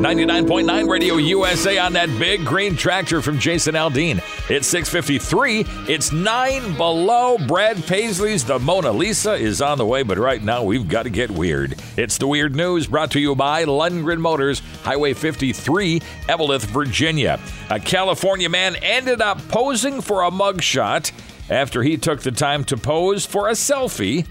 99.9 0.00 0.88
Radio 0.88 1.16
USA 1.16 1.76
on 1.76 1.92
that 1.92 2.08
big 2.18 2.42
green 2.42 2.74
tractor 2.74 3.20
from 3.20 3.38
Jason 3.38 3.74
Aldean. 3.74 4.16
It's 4.48 4.66
653. 4.66 5.66
It's 5.92 6.10
nine 6.10 6.74
below. 6.78 7.36
Brad 7.36 7.76
Paisley's 7.84 8.42
The 8.42 8.58
Mona 8.58 8.92
Lisa 8.92 9.34
is 9.34 9.60
on 9.60 9.76
the 9.76 9.84
way, 9.84 10.02
but 10.02 10.16
right 10.16 10.42
now 10.42 10.64
we've 10.64 10.88
got 10.88 11.02
to 11.02 11.10
get 11.10 11.30
weird. 11.30 11.78
It's 11.98 12.16
the 12.16 12.26
weird 12.26 12.56
news 12.56 12.86
brought 12.86 13.10
to 13.10 13.20
you 13.20 13.34
by 13.34 13.66
Lundgren 13.66 14.20
Motors, 14.20 14.62
Highway 14.84 15.12
53, 15.12 16.00
Eveleth, 16.28 16.64
Virginia. 16.64 17.38
A 17.68 17.78
California 17.78 18.48
man 18.48 18.76
ended 18.76 19.20
up 19.20 19.46
posing 19.48 20.00
for 20.00 20.22
a 20.22 20.30
mugshot 20.30 21.12
after 21.50 21.82
he 21.82 21.98
took 21.98 22.22
the 22.22 22.32
time 22.32 22.64
to 22.64 22.78
pose 22.78 23.26
for 23.26 23.50
a 23.50 23.52
selfie 23.52 24.26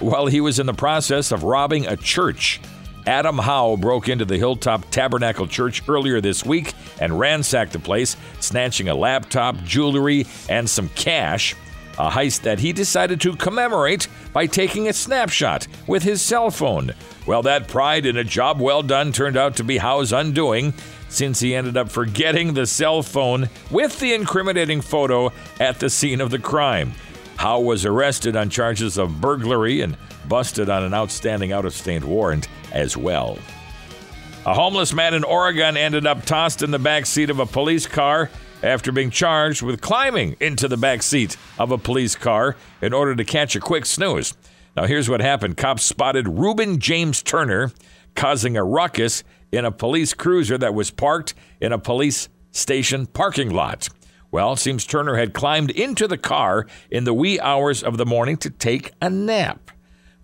while 0.00 0.26
he 0.26 0.40
was 0.40 0.58
in 0.58 0.66
the 0.66 0.74
process 0.74 1.30
of 1.30 1.44
robbing 1.44 1.86
a 1.86 1.96
church. 1.96 2.60
Adam 3.06 3.38
Howe 3.38 3.76
broke 3.76 4.08
into 4.08 4.24
the 4.24 4.38
Hilltop 4.38 4.88
Tabernacle 4.90 5.46
Church 5.46 5.82
earlier 5.88 6.20
this 6.20 6.44
week 6.44 6.72
and 7.00 7.18
ransacked 7.18 7.72
the 7.72 7.78
place, 7.78 8.16
snatching 8.38 8.88
a 8.88 8.94
laptop, 8.94 9.56
jewelry, 9.64 10.26
and 10.48 10.68
some 10.70 10.88
cash. 10.90 11.56
A 11.98 12.10
heist 12.10 12.42
that 12.42 12.60
he 12.60 12.72
decided 12.72 13.20
to 13.20 13.36
commemorate 13.36 14.08
by 14.32 14.46
taking 14.46 14.88
a 14.88 14.92
snapshot 14.92 15.66
with 15.86 16.04
his 16.04 16.22
cell 16.22 16.50
phone. 16.50 16.92
Well, 17.26 17.42
that 17.42 17.68
pride 17.68 18.06
in 18.06 18.16
a 18.16 18.24
job 18.24 18.60
well 18.60 18.82
done 18.82 19.12
turned 19.12 19.36
out 19.36 19.56
to 19.56 19.64
be 19.64 19.78
Howe's 19.78 20.12
undoing, 20.12 20.72
since 21.08 21.40
he 21.40 21.54
ended 21.54 21.76
up 21.76 21.90
forgetting 21.90 22.54
the 22.54 22.66
cell 22.66 23.02
phone 23.02 23.50
with 23.70 23.98
the 23.98 24.14
incriminating 24.14 24.80
photo 24.80 25.32
at 25.60 25.80
the 25.80 25.90
scene 25.90 26.20
of 26.20 26.30
the 26.30 26.38
crime. 26.38 26.92
Howe 27.36 27.60
was 27.60 27.84
arrested 27.84 28.36
on 28.36 28.48
charges 28.48 28.96
of 28.96 29.20
burglary 29.20 29.80
and 29.80 29.96
busted 30.28 30.70
on 30.70 30.84
an 30.84 30.94
outstanding 30.94 31.52
out 31.52 31.66
of 31.66 31.74
state 31.74 32.04
warrant 32.04 32.48
as 32.72 32.96
well. 32.96 33.38
A 34.44 34.54
homeless 34.54 34.92
man 34.92 35.14
in 35.14 35.22
Oregon 35.22 35.76
ended 35.76 36.06
up 36.06 36.24
tossed 36.24 36.62
in 36.62 36.72
the 36.72 36.78
back 36.78 37.06
seat 37.06 37.30
of 37.30 37.38
a 37.38 37.46
police 37.46 37.86
car 37.86 38.28
after 38.62 38.90
being 38.90 39.10
charged 39.10 39.62
with 39.62 39.80
climbing 39.80 40.36
into 40.40 40.66
the 40.66 40.76
back 40.76 41.02
seat 41.02 41.36
of 41.58 41.70
a 41.70 41.78
police 41.78 42.16
car 42.16 42.56
in 42.80 42.92
order 42.92 43.14
to 43.14 43.24
catch 43.24 43.54
a 43.54 43.60
quick 43.60 43.86
snooze. 43.86 44.34
Now, 44.76 44.86
here's 44.86 45.08
what 45.08 45.20
happened 45.20 45.56
cops 45.56 45.84
spotted 45.84 46.28
Reuben 46.28 46.80
James 46.80 47.22
Turner 47.22 47.70
causing 48.14 48.56
a 48.56 48.64
ruckus 48.64 49.22
in 49.52 49.64
a 49.64 49.70
police 49.70 50.14
cruiser 50.14 50.58
that 50.58 50.74
was 50.74 50.90
parked 50.90 51.34
in 51.60 51.72
a 51.72 51.78
police 51.78 52.28
station 52.50 53.06
parking 53.06 53.50
lot. 53.50 53.88
Well, 54.30 54.54
it 54.54 54.58
seems 54.58 54.86
Turner 54.86 55.16
had 55.16 55.34
climbed 55.34 55.70
into 55.70 56.08
the 56.08 56.16
car 56.16 56.66
in 56.90 57.04
the 57.04 57.12
wee 57.12 57.38
hours 57.38 57.82
of 57.82 57.98
the 57.98 58.06
morning 58.06 58.38
to 58.38 58.50
take 58.50 58.92
a 59.00 59.10
nap. 59.10 59.70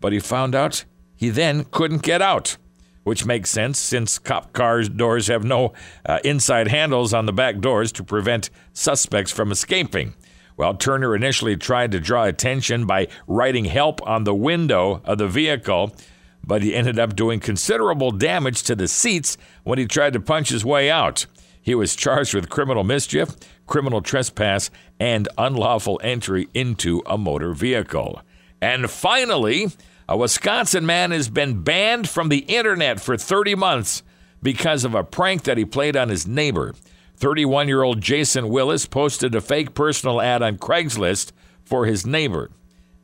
But 0.00 0.12
he 0.12 0.20
found 0.20 0.54
out 0.54 0.84
he 1.16 1.30
then 1.30 1.64
couldn't 1.70 2.02
get 2.02 2.22
out, 2.22 2.56
which 3.04 3.24
makes 3.24 3.50
sense 3.50 3.78
since 3.78 4.18
cop 4.18 4.52
cars' 4.52 4.88
doors 4.88 5.28
have 5.28 5.44
no 5.44 5.72
uh, 6.04 6.18
inside 6.24 6.68
handles 6.68 7.14
on 7.14 7.26
the 7.26 7.32
back 7.32 7.60
doors 7.60 7.92
to 7.92 8.04
prevent 8.04 8.50
suspects 8.72 9.32
from 9.32 9.50
escaping. 9.50 10.14
Well, 10.56 10.74
Turner 10.74 11.14
initially 11.14 11.56
tried 11.56 11.92
to 11.92 12.00
draw 12.00 12.24
attention 12.24 12.86
by 12.86 13.08
writing 13.26 13.66
help 13.66 14.06
on 14.06 14.24
the 14.24 14.34
window 14.34 15.02
of 15.04 15.18
the 15.18 15.28
vehicle, 15.28 15.94
but 16.42 16.62
he 16.62 16.74
ended 16.74 16.98
up 16.98 17.14
doing 17.14 17.40
considerable 17.40 18.10
damage 18.10 18.62
to 18.64 18.74
the 18.74 18.88
seats 18.88 19.36
when 19.64 19.78
he 19.78 19.86
tried 19.86 20.14
to 20.14 20.20
punch 20.20 20.48
his 20.48 20.64
way 20.64 20.90
out. 20.90 21.26
He 21.60 21.74
was 21.74 21.96
charged 21.96 22.32
with 22.32 22.48
criminal 22.48 22.84
mischief, 22.84 23.34
criminal 23.66 24.00
trespass, 24.00 24.70
and 25.00 25.28
unlawful 25.36 26.00
entry 26.02 26.48
into 26.54 27.02
a 27.06 27.18
motor 27.18 27.52
vehicle. 27.52 28.22
And 28.62 28.88
finally, 28.90 29.72
a 30.08 30.16
Wisconsin 30.16 30.86
man 30.86 31.10
has 31.10 31.28
been 31.28 31.62
banned 31.62 32.08
from 32.08 32.28
the 32.28 32.38
internet 32.38 33.00
for 33.00 33.16
30 33.16 33.54
months 33.56 34.02
because 34.42 34.84
of 34.84 34.94
a 34.94 35.02
prank 35.02 35.42
that 35.44 35.58
he 35.58 35.64
played 35.64 35.96
on 35.96 36.08
his 36.08 36.26
neighbor. 36.26 36.74
31 37.16 37.66
year 37.66 37.82
old 37.82 38.00
Jason 38.00 38.48
Willis 38.48 38.86
posted 38.86 39.34
a 39.34 39.40
fake 39.40 39.74
personal 39.74 40.20
ad 40.20 40.42
on 40.42 40.58
Craigslist 40.58 41.32
for 41.64 41.86
his 41.86 42.06
neighbor, 42.06 42.50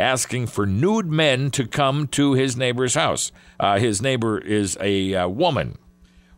asking 0.00 0.46
for 0.46 0.66
nude 0.66 1.06
men 1.06 1.50
to 1.52 1.66
come 1.66 2.08
to 2.08 2.32
his 2.32 2.56
neighbor's 2.56 2.94
house. 2.94 3.30
Uh, 3.60 3.78
his 3.78 4.02
neighbor 4.02 4.38
is 4.38 4.76
a 4.80 5.14
uh, 5.14 5.28
woman. 5.28 5.78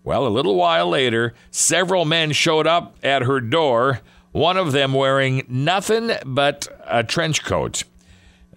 Well, 0.03 0.27
a 0.27 0.29
little 0.29 0.57
while 0.57 0.89
later, 0.89 1.35
several 1.51 2.05
men 2.05 2.33
showed 2.33 2.67
up 2.67 2.97
at 3.03 3.23
her 3.23 3.41
door, 3.41 4.01
one 4.33 4.57
of 4.57 4.73
them 4.73 4.93
wearing 4.93 5.45
nothing 5.49 6.11
but 6.27 6.69
a 6.87 7.05
trench 7.05 7.45
coat. 7.45 7.85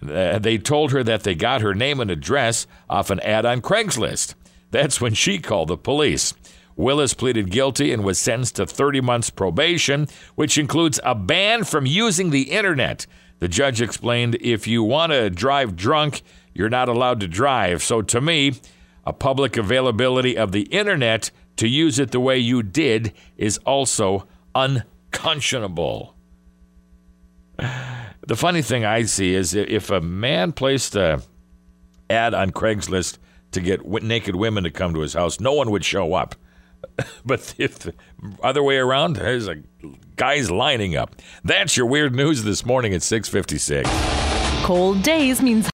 Uh, 0.02 0.38
they 0.38 0.58
told 0.58 0.92
her 0.92 1.02
that 1.02 1.22
they 1.22 1.34
got 1.34 1.60
her 1.60 1.74
name 1.74 2.00
and 2.00 2.10
address 2.10 2.66
off 2.88 3.10
an 3.10 3.20
ad 3.20 3.46
on 3.46 3.60
Craigslist. 3.60 4.34
That's 4.70 5.00
when 5.00 5.14
she 5.14 5.38
called 5.38 5.68
the 5.68 5.76
police. 5.76 6.34
Willis 6.76 7.14
pleaded 7.14 7.50
guilty 7.50 7.92
and 7.92 8.02
was 8.02 8.18
sentenced 8.18 8.56
to 8.56 8.66
30 8.66 9.00
months 9.00 9.30
probation, 9.30 10.08
which 10.34 10.58
includes 10.58 10.98
a 11.04 11.14
ban 11.14 11.64
from 11.64 11.86
using 11.86 12.30
the 12.30 12.50
internet. 12.50 13.06
The 13.38 13.48
judge 13.48 13.80
explained 13.80 14.36
if 14.40 14.66
you 14.66 14.82
want 14.82 15.12
to 15.12 15.30
drive 15.30 15.76
drunk, 15.76 16.22
you're 16.52 16.70
not 16.70 16.88
allowed 16.88 17.20
to 17.20 17.28
drive. 17.28 17.82
So 17.82 18.02
to 18.02 18.20
me, 18.20 18.54
a 19.04 19.12
public 19.12 19.56
availability 19.56 20.36
of 20.36 20.52
the 20.52 20.62
internet 20.62 21.30
to 21.56 21.68
use 21.68 21.98
it 21.98 22.10
the 22.10 22.20
way 22.20 22.38
you 22.38 22.62
did 22.62 23.12
is 23.36 23.58
also 23.58 24.26
unconscionable. 24.54 26.16
The 28.26 28.36
funny 28.36 28.62
thing 28.62 28.84
I 28.84 29.02
see 29.02 29.34
is 29.34 29.54
if 29.54 29.90
a 29.90 30.00
man 30.00 30.52
placed 30.52 30.96
a 30.96 31.22
ad 32.08 32.32
on 32.32 32.52
Craigslist 32.52 33.18
to 33.52 33.60
get 33.60 33.86
naked 33.86 34.34
women 34.34 34.64
to 34.64 34.70
come 34.70 34.94
to 34.94 35.00
his 35.00 35.12
house, 35.12 35.40
no 35.40 35.52
one 35.52 35.70
would 35.70 35.84
show 35.84 36.14
up. 36.14 36.34
but 37.24 37.54
if 37.58 37.78
the 37.80 37.94
other 38.42 38.62
way 38.62 38.76
around, 38.76 39.16
there's 39.16 39.48
a 39.48 39.56
guys 40.16 40.50
lining 40.50 40.96
up. 40.96 41.16
That's 41.42 41.76
your 41.76 41.86
weird 41.86 42.14
news 42.14 42.44
this 42.44 42.64
morning 42.64 42.94
at 42.94 43.02
6:56. 43.02 43.84
Cold 44.64 45.02
days 45.02 45.42
means 45.42 45.68